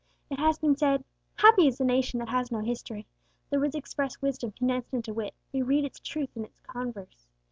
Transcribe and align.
It 0.31 0.39
has 0.39 0.57
been 0.57 0.75
said, 0.75 1.05
"Happy 1.35 1.67
is 1.67 1.77
the 1.77 1.85
nation 1.85 2.17
that 2.21 2.29
has 2.29 2.51
no 2.51 2.61
history;" 2.61 3.05
the 3.51 3.59
words 3.59 3.75
express 3.75 4.19
wisdom 4.19 4.49
condensed 4.51 4.95
into 4.95 5.13
wit; 5.13 5.35
we 5.53 5.61
read 5.61 5.85
its 5.85 5.99
truth 5.99 6.35
in 6.35 6.43
its 6.43 6.57
converse. 6.61 7.27